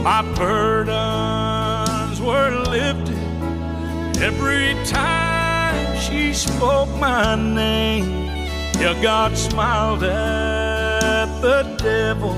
[0.03, 3.17] My burdens were lifted
[4.19, 8.27] every time she spoke my name.
[8.79, 12.33] Yeah, God smiled at the devil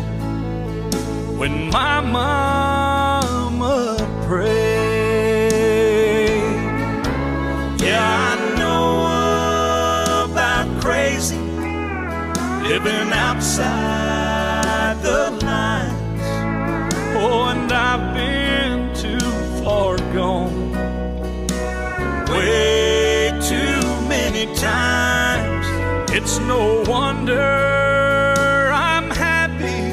[1.37, 3.95] when my mama
[4.27, 5.53] prayed.
[7.81, 9.05] Yeah, I know
[10.25, 11.37] about crazy
[12.67, 16.03] living outside the lines.
[17.15, 17.52] Oh,
[24.55, 25.67] times.
[26.11, 29.91] It's no wonder I'm happy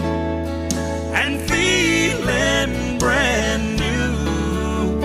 [1.14, 5.00] and feeling brand new.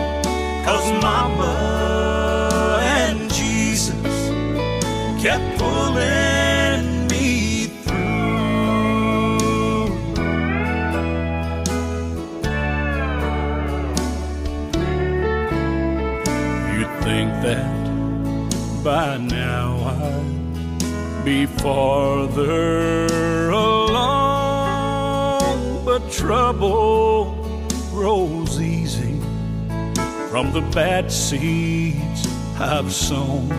[0.66, 3.96] Cause Mama and Jesus
[5.22, 9.36] kept pulling me through.
[16.74, 17.76] You'd think that
[18.84, 19.15] by
[21.46, 23.06] farther
[23.50, 25.06] along,
[25.86, 27.36] but trouble
[27.92, 29.20] grows easy
[30.30, 32.28] from the bad seeds
[32.60, 33.50] I've sown.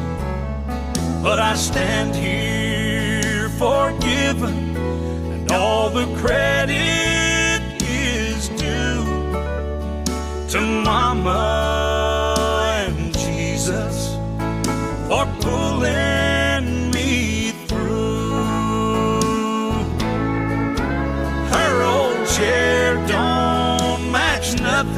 [1.22, 9.04] But I stand here forgiven, and all the credit is due
[10.50, 12.34] to Mama
[12.86, 14.16] and Jesus
[15.08, 16.05] for pulling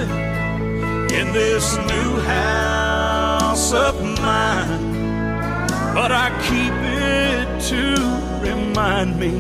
[0.01, 4.93] in this new house of mine,
[5.93, 7.85] but I keep it to
[8.41, 9.35] remind me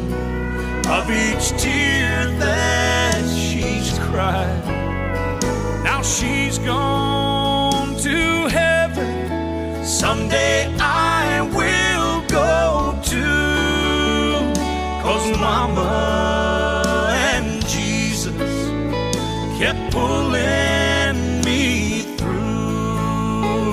[0.90, 4.64] of each tear that she's cried.
[5.84, 9.84] Now she's gone to heaven.
[9.84, 14.52] Someday I will go too.
[15.02, 16.37] Cause Mama
[19.90, 23.68] pulling me through.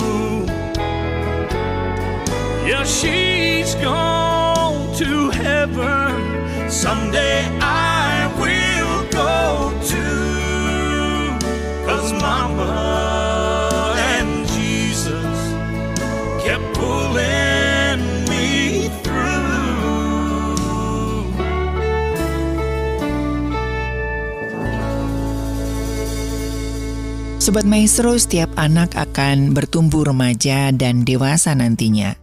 [2.68, 6.70] Yeah, she's gone to heaven.
[6.70, 7.45] Someday
[27.46, 32.18] Sobat Maestro, setiap anak akan bertumbuh remaja dan dewasa nantinya.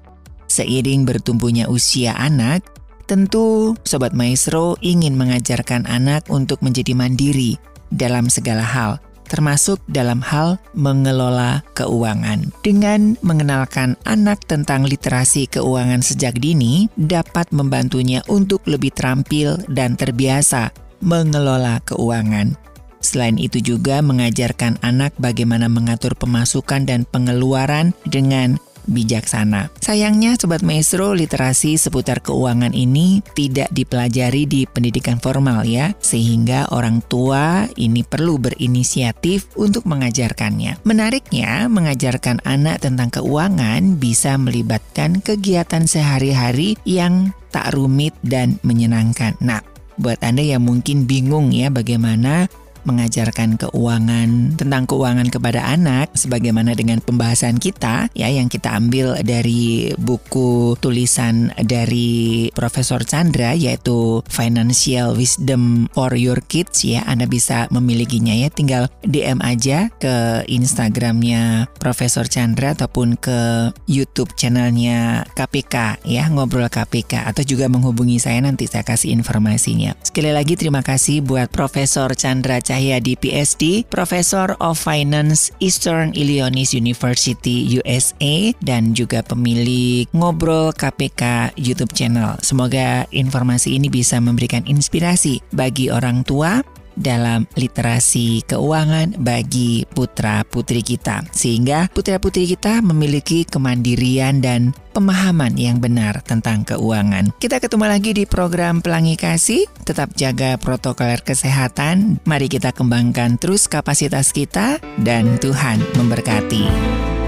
[0.50, 2.66] Seiring bertumbuhnya usia anak,
[3.06, 7.54] tentu Sobat Maestro ingin mengajarkan anak untuk menjadi mandiri
[7.94, 8.98] dalam segala hal,
[9.30, 12.50] termasuk dalam hal mengelola keuangan.
[12.66, 20.74] Dengan mengenalkan anak tentang literasi keuangan sejak dini, dapat membantunya untuk lebih terampil dan terbiasa
[20.98, 22.71] mengelola keuangan.
[23.02, 29.70] Selain itu juga mengajarkan anak bagaimana mengatur pemasukan dan pengeluaran dengan bijaksana.
[29.78, 37.02] Sayangnya Sobat Maestro, literasi seputar keuangan ini tidak dipelajari di pendidikan formal ya, sehingga orang
[37.06, 40.82] tua ini perlu berinisiatif untuk mengajarkannya.
[40.82, 49.36] Menariknya, mengajarkan anak tentang keuangan bisa melibatkan kegiatan sehari-hari yang tak rumit dan menyenangkan.
[49.44, 49.60] Nah,
[50.00, 52.48] buat Anda yang mungkin bingung ya bagaimana
[52.84, 59.92] mengajarkan keuangan tentang keuangan kepada anak sebagaimana dengan pembahasan kita ya yang kita ambil dari
[59.96, 67.04] buku tulisan dari Profesor Chandra yaitu Financial Wisdom for Your Kids ya.
[67.06, 68.48] Anda bisa memilikinya ya.
[68.52, 77.28] Tinggal DM aja ke Instagramnya Profesor Chandra ataupun ke YouTube channelnya KPK ya ngobrol KPK
[77.28, 79.94] atau juga menghubungi saya nanti saya kasih informasinya.
[80.02, 87.68] Sekali lagi terima kasih buat Profesor Chandra Cahyadi PhD, Professor of Finance Eastern Illinois University
[87.76, 92.40] USA dan juga pemilik Ngobrol KPK YouTube channel.
[92.40, 96.64] Semoga informasi ini bisa memberikan inspirasi bagi orang tua
[96.98, 101.24] dalam literasi keuangan bagi putra-putri kita.
[101.32, 107.32] Sehingga putra-putri kita memiliki kemandirian dan pemahaman yang benar tentang keuangan.
[107.40, 109.64] Kita ketemu lagi di program Pelangi Kasih.
[109.88, 112.20] Tetap jaga protokol kesehatan.
[112.28, 117.21] Mari kita kembangkan terus kapasitas kita dan Tuhan memberkati.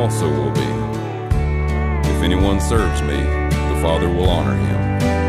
[0.00, 0.70] Also will be.
[2.08, 5.19] If anyone serves me, the Father will honor him.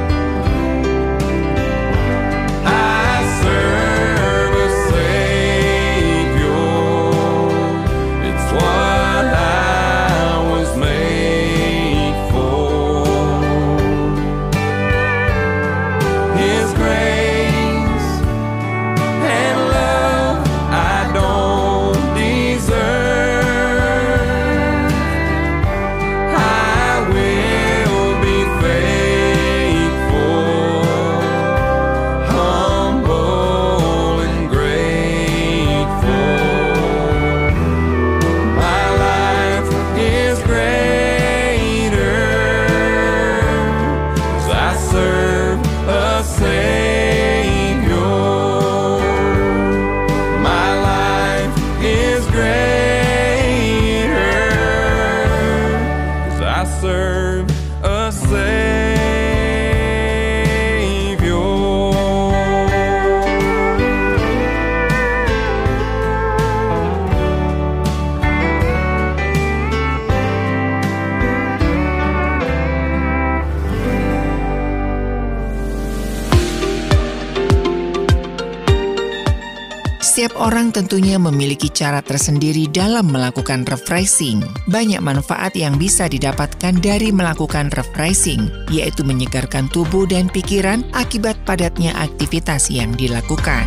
[80.81, 84.41] Tentunya memiliki cara tersendiri dalam melakukan refreshing.
[84.65, 91.93] Banyak manfaat yang bisa didapatkan dari melakukan refreshing, yaitu menyegarkan tubuh dan pikiran akibat padatnya
[92.01, 93.61] aktivitas yang dilakukan.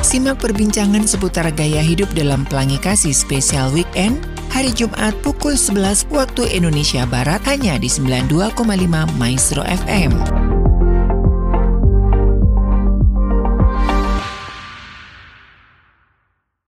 [0.00, 6.48] Simak perbincangan seputar gaya hidup dalam Pelangi Kasih Spesial Weekend hari Jumat pukul 11 waktu
[6.48, 8.56] Indonesia Barat hanya di 92,5
[9.20, 10.43] Maestro FM.